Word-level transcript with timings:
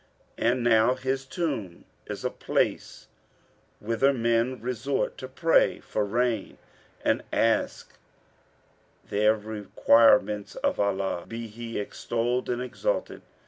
And 0.39 0.63
now 0.63 0.95
his 0.95 1.25
tomb 1.25 1.85
is 2.07 2.25
a 2.25 2.31
place 2.31 3.05
whither 3.79 4.11
men 4.13 4.59
resort 4.59 5.15
to 5.19 5.27
pray 5.27 5.79
for 5.79 6.03
rain 6.03 6.57
and 7.05 7.21
ask 7.31 7.95
their 9.07 9.35
requirements 9.35 10.55
of 10.55 10.79
Allah 10.79 11.25
(be 11.27 11.45
He 11.45 11.79
extolled 11.79 12.49
and 12.49 12.63
exalted!) 12.63 13.21